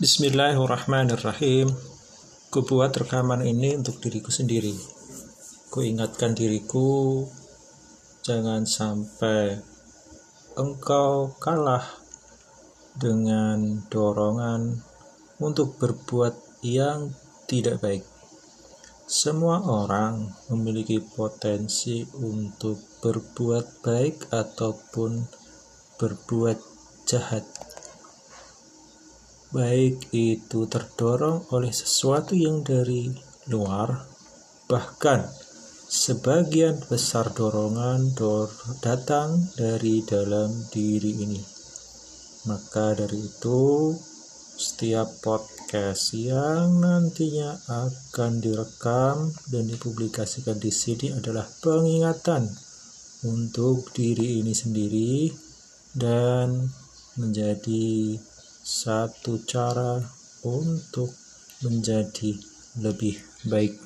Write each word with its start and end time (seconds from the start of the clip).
Bismillahirrahmanirrahim. 0.00 1.76
Kubuat 2.48 2.96
rekaman 2.96 3.44
ini 3.44 3.76
untuk 3.76 4.00
diriku 4.00 4.32
sendiri. 4.32 4.72
Ku 5.68 5.84
ingatkan 5.84 6.32
diriku, 6.32 7.28
jangan 8.24 8.64
sampai 8.64 9.60
engkau 10.56 11.36
kalah 11.36 11.84
dengan 12.96 13.84
dorongan 13.92 14.80
untuk 15.36 15.76
berbuat 15.76 16.64
yang 16.64 17.12
tidak 17.44 17.84
baik. 17.84 18.04
Semua 19.04 19.60
orang 19.68 20.32
memiliki 20.48 20.96
potensi 21.04 22.08
untuk 22.16 22.80
berbuat 23.04 23.84
baik 23.84 24.32
ataupun 24.32 25.28
berbuat 26.00 26.56
jahat 27.04 27.44
baik 29.50 30.14
itu 30.14 30.70
terdorong 30.70 31.50
oleh 31.50 31.74
sesuatu 31.74 32.38
yang 32.38 32.62
dari 32.62 33.10
luar, 33.50 34.06
bahkan 34.70 35.26
sebagian 35.90 36.78
besar 36.86 37.34
dorongan 37.34 38.14
dor 38.14 38.46
datang 38.78 39.42
dari 39.58 40.06
dalam 40.06 40.54
diri 40.70 41.12
ini. 41.26 41.42
Maka 42.46 42.94
dari 42.94 43.18
itu, 43.26 43.90
setiap 44.60 45.18
podcast 45.18 46.14
yang 46.14 46.78
nantinya 46.78 47.58
akan 47.66 48.38
direkam 48.38 49.34
dan 49.50 49.66
dipublikasikan 49.66 50.62
di 50.62 50.70
sini 50.70 51.10
adalah 51.10 51.44
pengingatan 51.58 52.46
untuk 53.26 53.90
diri 53.92 54.40
ini 54.40 54.54
sendiri 54.54 55.28
dan 55.92 56.70
menjadi 57.18 58.16
satu 58.70 59.42
cara 59.50 59.98
untuk 60.46 61.10
menjadi 61.66 62.38
lebih 62.78 63.18
baik. 63.50 63.74